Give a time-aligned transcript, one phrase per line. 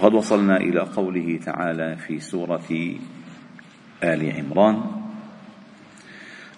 [0.00, 2.96] وقد وصلنا إلى قوله تعالى في سورة
[4.04, 4.82] آل عمران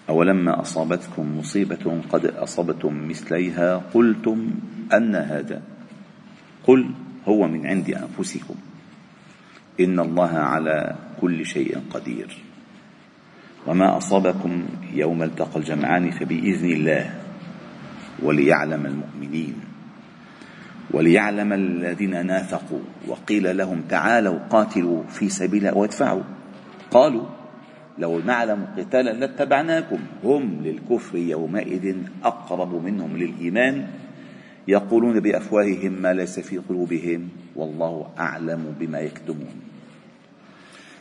[0.09, 4.51] أولما أصابتكم مصيبة قد أصبتم مثليها قلتم
[4.95, 5.63] أن هذا
[6.65, 6.91] قل
[7.29, 8.55] هو من عند أنفسكم
[9.81, 12.39] إن الله على كل شيء قدير.
[13.67, 17.21] وما أصابكم يوم التقى الجمعان فبإذن الله
[18.23, 19.72] وليعلم المؤمنين.
[20.91, 26.23] وليعلم الذين نافقوا وقيل لهم تعالوا قاتلوا في سبيل وادفعوا.
[26.91, 27.27] قالوا
[27.99, 29.99] لو نعلم قتالا لاتبعناكم.
[30.25, 33.87] هم للكفر يومئذ أقرب منهم للإيمان
[34.69, 39.55] يقولون بأفواههم ما ليس في قلوبهم والله أعلم بما يكتمون.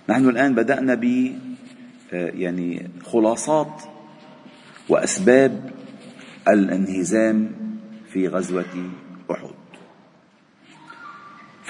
[0.10, 1.32] نحن الآن بدأنا ب
[2.14, 3.82] يعني خلاصات
[4.90, 5.72] وأسباب
[6.48, 7.52] الانهزام
[8.12, 8.92] في أحد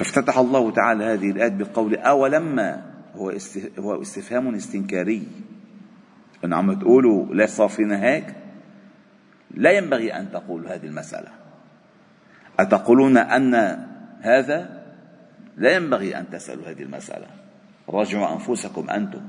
[0.01, 2.81] فافتتح الله تعالى هذه الآية بقول أولما
[3.15, 3.33] هو
[3.79, 5.27] هو استفهام استنكاري.
[6.45, 8.35] أن عم تقولوا ليش صار فينا هيك
[9.51, 11.27] لا ينبغي أن تقولوا هذه المسألة.
[12.59, 13.53] أتقولون أن
[14.21, 14.83] هذا؟
[15.57, 17.27] لا ينبغي أن تسألوا هذه المسألة.
[17.89, 19.21] راجعوا أنفسكم أنتم.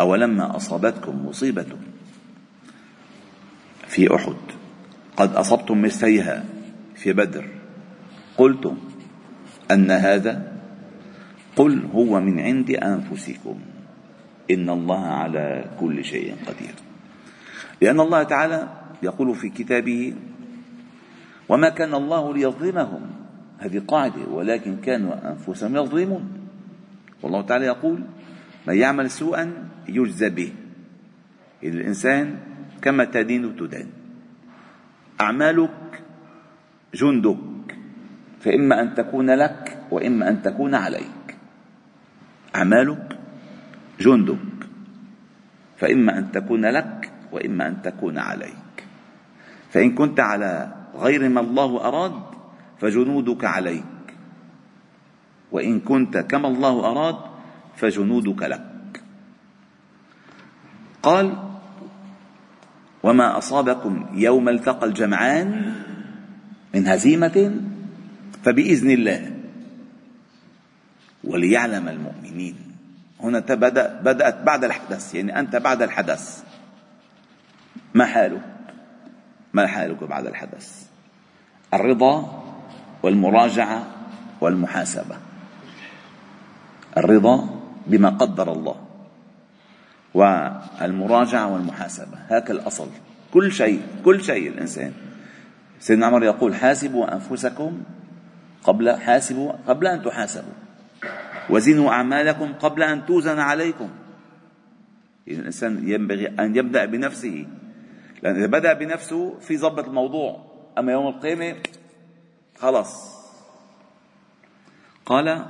[0.00, 1.66] أولما أصابتكم مصيبة
[3.86, 4.36] في أحد؟
[5.16, 6.44] قد أصبتم مثليها
[6.94, 7.44] في بدر.
[8.36, 8.78] قلتم
[9.70, 10.52] أن هذا
[11.56, 13.60] قل هو من عند أنفسكم.
[14.50, 16.74] إن الله على كل شيء قدير.
[17.82, 18.68] لأن الله تعالى
[19.02, 20.14] يقول في كتابه
[21.48, 23.02] وما كان الله ليظلمهم.
[23.58, 26.24] هذه قاعدة ولكن كانوا أنفسهم يظلمون.
[27.22, 27.98] والله تعالى يقول
[28.66, 30.52] من يعمل سوءا يجزى به.
[31.64, 32.36] الإنسان
[32.82, 33.86] كما تدين تدان.
[35.20, 35.70] أعمالك
[36.94, 37.57] جندك
[38.40, 41.36] فإما أن تكون لك وإما أن تكون عليك.
[42.56, 43.18] أعمالك
[44.00, 44.36] جندك.
[45.76, 48.86] فإما أن تكون لك وإما أن تكون عليك.
[49.70, 52.12] فإن كنت على غير ما الله أراد
[52.80, 53.84] فجنودك عليك.
[55.52, 57.16] وإن كنت كما الله أراد
[57.76, 59.02] فجنودك لك.
[61.02, 61.36] قال
[63.02, 65.74] وما أصابكم يوم التقى الجمعان
[66.74, 67.67] من هزيمة؟
[68.44, 69.32] فبإذن الله
[71.24, 72.56] وليعلم المؤمنين.
[73.20, 76.44] هنا بدأ بدأت بعد الحدث يعني أنت بعد الحدث.
[77.94, 78.42] ما حالك؟
[79.54, 80.86] ما حالك بعد الحدث؟
[81.74, 82.44] الرضا
[83.02, 83.86] والمراجعة
[84.40, 85.16] والمحاسبة.
[86.96, 88.76] الرضا بما قدر الله
[90.14, 92.18] والمراجعة والمحاسبة.
[92.28, 92.88] هكا الأصل.
[93.34, 94.92] كل شيء كل شيء الإنسان.
[95.80, 97.82] سيدنا عمر يقول حاسبوا أنفسكم
[98.68, 100.52] قبل حاسبوا قبل أن تحاسبوا.
[101.50, 103.88] وزنوا أعمالكم قبل أن توزن عليكم.
[105.28, 107.46] إذا الإنسان ينبغي أن يبدأ بنفسه.
[108.22, 110.44] لأن إذا بدأ بنفسه في ضبط الموضوع.
[110.78, 111.56] أما يوم القيامة
[112.60, 112.92] خلاص.
[115.06, 115.46] قال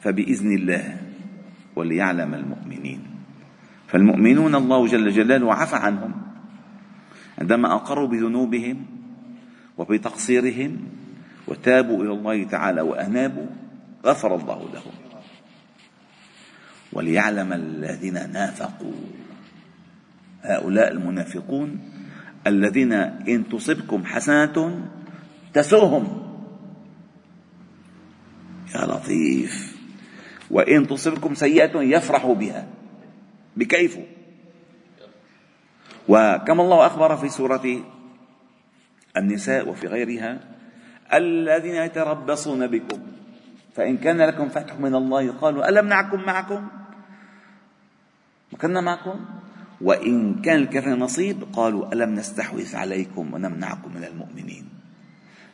[0.00, 0.96] فبإذن الله
[1.76, 3.00] وليعلم المؤمنين.
[3.86, 6.12] فالمؤمنون الله جل جلاله عفى عنهم.
[7.38, 8.86] عندما أقروا بذنوبهم
[9.78, 10.97] وبتقصيرهم
[11.48, 13.46] وتابوا إلى الله تعالى وأنابوا
[14.06, 14.92] غفر الله لهم.
[16.92, 18.92] وليعلم الذين نافقوا.
[20.42, 21.80] هؤلاء المنافقون
[22.46, 24.88] الذين إن تصبكم حسنة
[25.54, 26.04] تسؤهم
[28.74, 29.78] يا لطيف.
[30.50, 32.68] وإن تصبكم سيئة يفرحوا بها.
[33.56, 33.98] بكيف؟
[36.08, 37.84] وكما الله أخبر في سورة
[39.16, 40.57] النساء وفي غيرها
[41.14, 43.00] الذين يتربصون بكم.
[43.74, 46.68] فإن كان لكم فتح من الله قالوا ألم نعكم معكم؟
[48.52, 49.24] ما كنا معكم.
[49.80, 54.68] وإن كان الكافر نصيب قالوا ألم نستحوذ عليكم ونمنعكم من المؤمنين.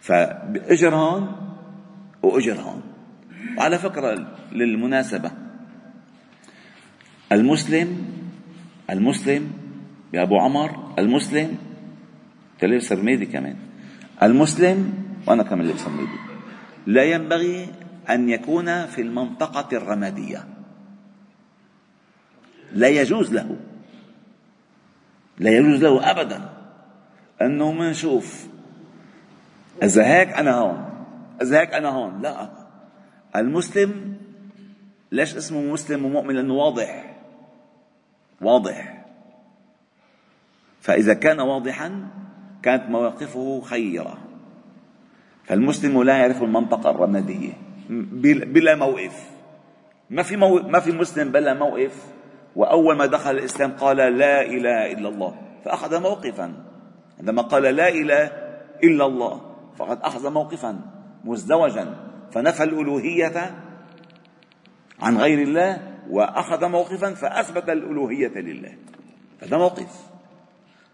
[0.01, 1.37] فأجر هون
[2.23, 2.83] وأجر هون
[3.59, 5.31] وعلى فكرة للمناسبة
[7.33, 8.07] المسلم
[8.91, 9.53] المسلم
[10.13, 11.59] يا أبو عمر المسلم
[12.61, 13.57] تلبس رميدي كمان
[14.23, 16.19] المسلم وأنا كمان لبس رميدي
[16.87, 17.69] لا ينبغي
[18.11, 20.45] أن يكون في المنطقة الرمادية.
[22.73, 23.57] لا يجوز له.
[25.39, 26.51] لا يجوز له ابدا.
[27.43, 28.47] أنه منشوف
[29.83, 31.07] إذا هيك أنا هون.
[31.43, 32.23] إذا هيك أنا هون.
[32.23, 32.51] لا.
[33.37, 34.17] المسلم
[35.13, 37.17] ليش اسمه مسلم ومؤمن؟ لأنه واضح.
[38.41, 39.05] واضح.
[40.81, 42.09] فإذا كان واضحا
[42.63, 44.24] كانت مواقفه خيرة.
[45.45, 47.53] فالمسلم لا يعرف المنطقة الرماديه
[48.25, 49.31] بلا موقف.
[50.11, 50.37] ما في.
[50.37, 52.07] ما في مسلم بلا موقف.
[52.57, 55.35] وأول ما دخل الإسلام قال لا إله إلا الله.
[55.65, 56.55] فأخذ موقفا.
[57.19, 58.25] عندما قال لا إله
[58.85, 59.41] إلا الله
[59.77, 60.81] فقد أخذ موقفا
[61.25, 61.95] مزدوجا.
[62.33, 63.55] فنفى الألوهية
[65.01, 68.75] عن غير الله وأخذ موقفا فأثبت الألوهية لله.
[69.43, 70.07] هذا موقف.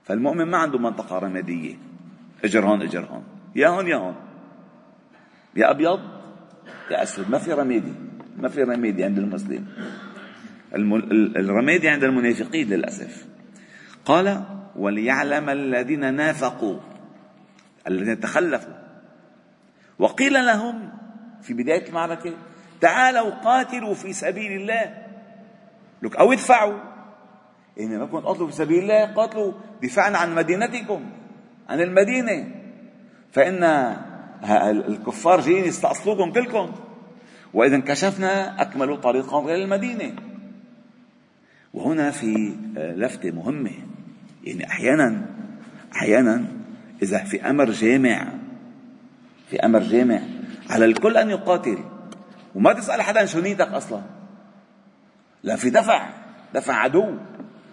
[0.05, 1.75] فالمؤمن ما عنده منطقة رمادية.
[2.45, 3.25] اجر هون اجر هون.
[3.57, 4.15] يا هون يا هون.
[5.57, 6.01] يا أبيض
[6.91, 7.31] يا أسود.
[7.31, 7.93] ما في رمادي
[8.37, 9.67] ما في رمادي عند المسلم.
[11.37, 13.27] الرمادي عند المنافقين للأسف.
[14.05, 14.45] قال
[14.77, 16.79] وليعلم الذين نافقوا
[17.87, 18.75] الذين تخلفوا.
[19.99, 20.93] وقيل لهم
[21.43, 22.33] في بداية المعركة
[22.81, 24.95] تعالوا قاتلوا في سبيل الله.
[26.03, 26.79] لك أو ادفعوا.
[27.77, 31.11] يعني ما كنت قاتلوا في سبيل الله قاتلوا دفاعا عن مدينتكم
[31.69, 32.55] عن المدينة.
[33.33, 33.65] فإن
[34.45, 36.73] الكفار جايين يستأصلوكم كلكم.
[37.55, 40.13] وإذا انكشفنا أكملوا طريقهم إلى المدينة.
[41.75, 43.71] وهنا في لفتة مهمة.
[44.45, 45.27] يعني أحيانا
[45.93, 46.45] أحيانا
[47.03, 48.29] إذا في أمر جامع
[49.51, 50.21] في أمر جامع
[50.71, 51.79] على الكل أن يقاتل.
[52.55, 54.03] وما تسأل حدا شو نيتك أصلا.
[55.43, 56.09] لا في دفع
[56.55, 57.15] دفع عدو.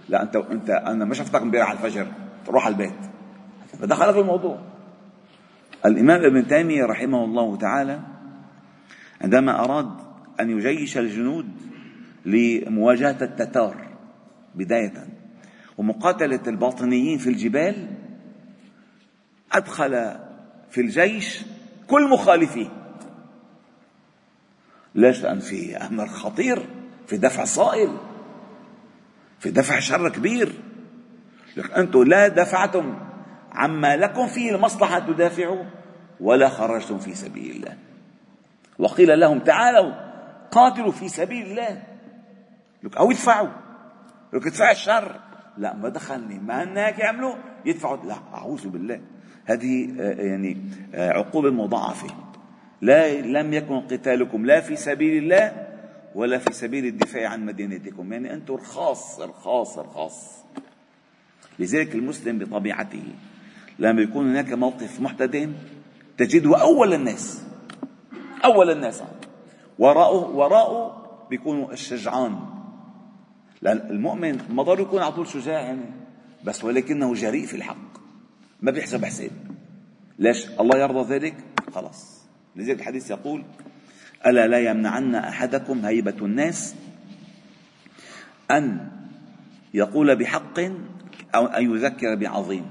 [0.09, 2.07] لا أنت أنت أنا ما شفتك امبارح على الفجر
[2.45, 2.99] تروح على البيت.
[3.81, 4.59] فدخل الموضوع.
[5.85, 7.99] الإمام ابن تيمية رحمه الله تعالى
[9.21, 9.91] عندما أراد
[10.39, 11.49] أن يجيش الجنود
[12.25, 13.87] لمواجهة التتار
[14.55, 15.07] بداية
[15.77, 17.87] ومقاتلة الباطنيين في الجبال
[19.51, 20.17] أدخل
[20.71, 21.41] في الجيش
[21.87, 22.69] كل مخالفيه.
[24.95, 26.65] ليش؟ لأن في أمر خطير
[27.07, 27.97] في دفع صائل
[29.39, 30.53] في دفع شر كبير.
[31.57, 33.06] لك أنتم لا دفعتم.
[33.57, 35.63] عما لكم فيه المصلحة تدافعوا
[36.19, 37.77] ولا خرجتم في سبيل الله.
[38.79, 39.93] وقيل لهم تعالوا
[40.51, 41.83] قاتلوا في سبيل الله.
[42.83, 43.49] لك أو ادفعوا.
[44.33, 45.19] لك ادفع الشر.
[45.57, 46.39] لا ما دخلني.
[46.39, 48.05] ما هن هيك يعملوا؟ يدفعوا.
[48.05, 49.01] لا أعوذ بالله.
[49.45, 50.57] هذه آه، يعني
[50.95, 52.07] آه، عقوبة مضاعفة.
[52.81, 55.67] لا لم يكن قتالكم لا في سبيل الله
[56.15, 58.13] ولا في سبيل الدفاع عن مدينتكم.
[58.13, 60.43] يعني أنتم رخاص رخاص رخاص
[61.59, 63.03] لذلك المسلم بطبيعته
[63.79, 65.53] لما يكون هناك موقف محتدم
[66.17, 67.47] تجده أول الناس
[68.45, 69.03] أول الناس.
[69.79, 72.39] وراءه وراءه بيكونوا الشجعان.
[73.61, 75.85] لأن المؤمن ما ضروري يكون على طول شجاع يعني
[76.43, 77.97] بس ولكنه جريء في الحق.
[78.61, 79.31] ما بيحسب حساب.
[80.19, 81.35] ليش؟ الله يرضى ذلك؟
[81.75, 82.21] خلاص.
[82.55, 83.43] لذلك الحديث يقول
[84.25, 86.75] ألا لا يمنعن أحدكم هيبة الناس
[88.51, 88.91] أن
[89.73, 90.59] يقول بحق
[91.35, 92.65] أو أن يذكر بعظيم؟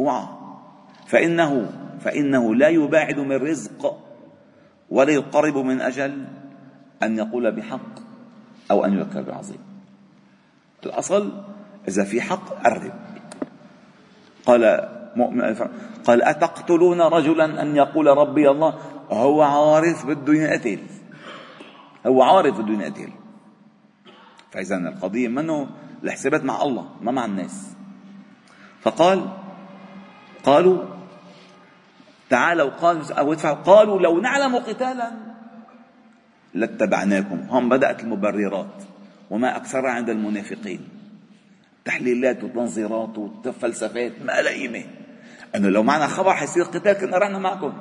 [0.00, 0.26] اوعى
[1.06, 3.98] فإنه فإنه لا يباعد من رزق
[4.90, 6.24] ولا يقرب من أجل
[7.02, 8.00] أن يقول بحق
[8.70, 9.58] أو أن يذكر بعظيم.
[10.86, 11.42] الأصل
[11.88, 12.92] إذا في حق قرب
[14.46, 15.54] قال مؤمن
[16.04, 18.74] قال أتقتلون رجلا أن يقول ربي الله؟
[19.10, 20.78] هو عارف بده ينقتل
[22.06, 23.12] هو عارف بده ينقتل
[24.50, 25.68] فإذا القضية منه
[26.04, 27.74] الحسابات مع الله ما مع الناس.
[28.80, 29.28] فقال
[30.44, 30.84] قالوا
[32.30, 35.10] تعالوا قالوا أو ادفعوا قالوا لو نعلم قتالا
[36.54, 37.40] لاتبعناكم.
[37.50, 38.82] هم بدأت المبررات.
[39.30, 40.80] وما أكثرها عند المنافقين.
[41.84, 44.84] تحليلات وتنظيرات وفلسفات ما قيمة
[45.54, 47.72] أنه لو معنا خبر حيصير قتال كنا رحنا معكم.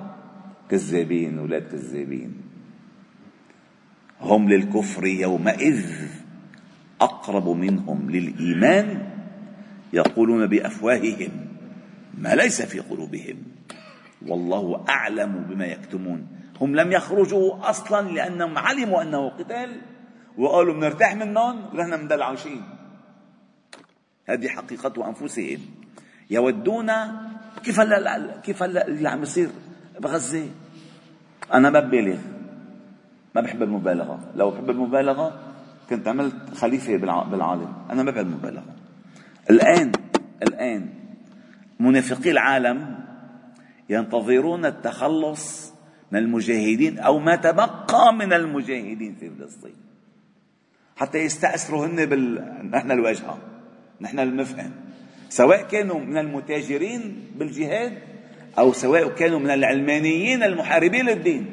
[0.70, 2.42] كذابين ولاد كذابين.
[4.22, 5.86] هم للكفر يومئذ
[7.01, 9.10] أقرب منهم للإيمان
[9.94, 11.49] يقولون بأفواههم.
[12.20, 13.38] ما ليس في قلوبهم.
[14.28, 16.28] والله أعلم بما يكتمون.
[16.62, 19.82] هم لم يخرجوا أصلا لأنهم علموا أنه قتال
[20.38, 22.64] وقالوا بنرتاح منهم ونحن مدلعوشين
[24.30, 25.60] هذه حقيقة أنفسهم.
[26.30, 26.92] يودون
[27.64, 29.50] كيف هلا كيف هلا اللي عم يصير
[30.00, 30.48] بغزة؟
[31.54, 32.18] أنا ما ببالغ.
[33.36, 34.20] ما بحب المبالغة.
[34.36, 35.54] لو بحب المبالغة
[35.90, 37.74] كنت عملت خليفة بالعالم.
[37.90, 38.76] أنا ما بحب المبالغة.
[39.50, 39.92] الآن
[40.44, 40.99] الآن
[41.79, 43.00] منافقي العالم
[43.89, 45.74] ينتظرون التخلص
[46.12, 49.75] من المجاهدين أو ما تبقى من المجاهدين في فلسطين.
[50.95, 53.38] حتى يستأثروا هن بال نحن الواجهة
[54.01, 54.71] نحن المفهم.
[55.29, 57.98] سواء كانوا من المتاجرين بالجهاد
[58.57, 61.45] أو سواء كانوا من العلمانيين المحاربين للدين.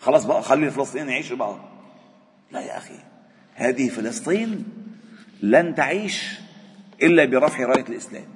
[0.00, 1.58] خلاص بقى خلي الفلسطينيين يعيشوا بعض
[2.52, 2.94] لا يا أخي
[3.54, 4.64] هذه فلسطين
[5.42, 6.38] لن تعيش
[7.02, 8.33] إلا برفع راية الإسلام.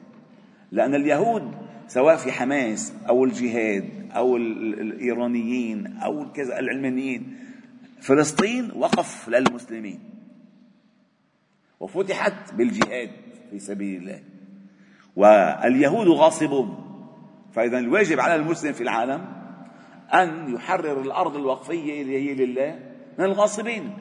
[0.73, 1.55] لأن اليهود
[1.87, 7.37] سواء في حماس أو الجهاد أو الإيرانيين أو كذا العلمانيين
[8.01, 10.01] فلسطين وقف للمسلمين.
[11.81, 13.11] وفتحت بالجهاد
[13.51, 14.23] في سبيل الله.
[15.17, 16.85] واليهود غاصبون.
[17.53, 19.25] فإذا الواجب على المسلم في العالم
[20.15, 22.79] أن يحرر الأرض الوقفية اللي هي لله
[23.19, 23.97] من الغاصبين.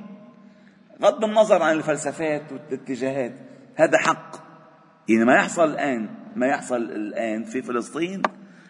[1.01, 3.33] غض النظر عن الفلسفات والاتجاهات.
[3.75, 4.35] هذا حق.
[5.09, 8.21] يعني ما يحصل الآن ما يحصل الآن في فلسطين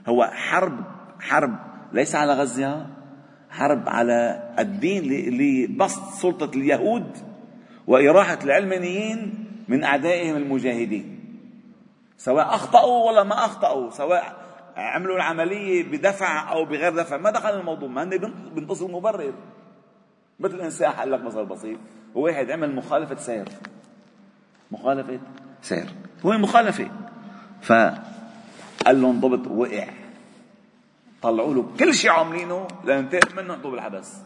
[0.07, 0.83] هو حرب
[1.19, 1.59] حرب
[1.93, 2.85] ليس على غزة
[3.49, 5.03] حرب على الدين
[5.37, 7.17] لبسط سلطة اليهود
[7.87, 11.19] وإراحة العلمانيين من أعدائهم المجاهدين.
[12.17, 14.35] سواء أخطأوا ولا ما أخطأوا سواء
[14.75, 17.89] عملوا العملية بدفع أو بغير دفع ما دخل الموضوع.
[17.89, 18.09] ما هن
[18.55, 19.33] بينتصروا مبرر.
[20.39, 21.79] مثل إنسان حل لك مثل بسيط.
[22.15, 23.47] واحد عمل مخالفة سير.
[24.71, 25.19] مخالفة
[25.61, 25.85] سير.
[26.25, 26.89] هو مخالفة.
[27.61, 29.87] فقال لهم ضبط وقع.
[31.21, 34.17] طلعوا له كل شيء عاملينه لننتقم منه نحطوه بالحبس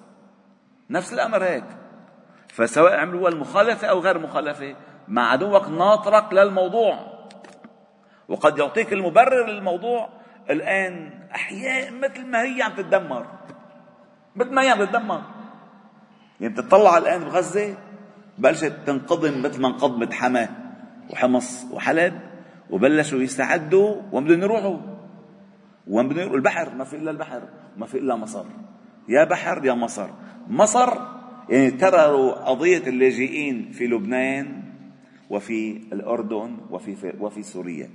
[0.89, 1.63] نفس الأمر هيك.
[2.47, 4.75] فسواء عملوا المخالفة أو غير مخالفة
[5.07, 7.00] مع عدوك ناطرك للموضوع.
[8.27, 10.09] وقد يعطيك المبرر للموضوع
[10.50, 13.25] الآن أحياء مثل ما هي عم تتدمر.
[14.35, 15.21] مثل ما هي عم تتدمر.
[16.39, 17.77] يعني بتطلع الآن بغزة
[18.38, 20.50] بلشت تنقضم مثل ما انقضمت حما
[21.09, 22.30] وحمص وحلب.
[22.72, 24.78] وبلشوا يستعدوا وبدهم يروحوا.
[25.88, 26.38] وين بدهم يروحوا.
[26.38, 27.42] البحر ما في إلا البحر
[27.78, 28.46] ما في إلا مصر.
[29.10, 30.10] يا بحر يا مصر.
[30.48, 30.94] مصر
[31.50, 34.63] يعني ترى قضية اللاجئين في لبنان
[35.30, 37.90] وفي الأردن وفي وفي سوريا.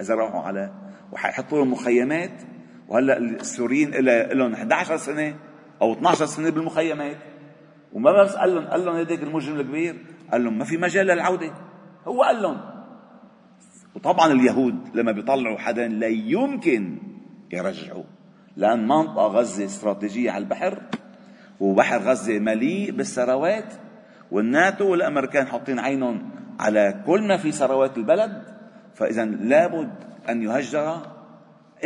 [0.00, 0.72] إذا راحوا على
[1.12, 2.42] وحيحطوا لهم مخيمات.
[2.88, 5.34] وهلأ السوريين لهم 11 سنة
[5.82, 7.16] أو 12 سنة بالمخيمات.
[7.92, 9.96] وما بس قال لهم قال لهم هذاك المجرم الكبير.
[10.32, 11.52] قال لهم ما في مجال للعودة.
[12.06, 12.71] هو قال لهم
[13.94, 16.98] وطبعا اليهود لما بيطلعوا حدا لا يمكن
[17.52, 18.04] يرجعوه
[18.56, 20.78] لأن منطقة غزة استراتيجية على البحر
[21.60, 23.74] وبحر غزة مليء بالثروات.
[24.30, 26.30] والناتو والأمريكان حاطين عينهم
[26.60, 28.42] على كل ما في ثروات البلد.
[28.94, 29.92] فإذا لابد
[30.28, 31.06] أن يهجر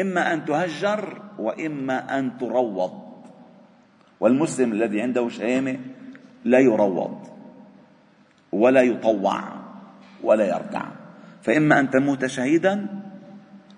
[0.01, 3.07] إما أن تهجر وإما أن تروض.
[4.21, 5.79] والمسلم الذي عنده شهامة
[6.45, 7.19] لا يروض
[8.53, 9.43] ولا يطوع
[10.23, 10.96] ولا يركع
[11.47, 12.87] فإما أن تموت شهيدا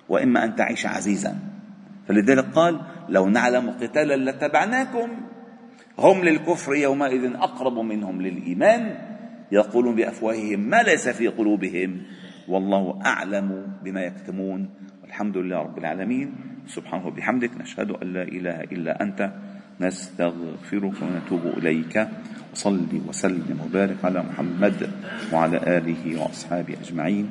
[0.08, 1.38] وإما أن تعيش عزيزا.
[2.08, 5.08] فلذلك قال لو نعلم قتالا لاتبعناكم.
[5.98, 8.94] هم للكفر يومئذ أقرب منهم للإيمان.
[9.52, 12.02] يقولون بأفواههم ما ليس في قلوبهم.
[12.48, 14.70] والله أعلم بما يكتمون.
[15.02, 16.34] والحمد لله رب العالمين.
[16.66, 19.32] سبحانه وبحمدك نشهد أن لا إله إلا أنت.
[19.80, 22.08] نستغفرك ونتوب إليك.
[22.52, 24.90] وصلي وسلم وبارك على محمد
[25.32, 27.30] وعلى آله وأصحابه أجمعين.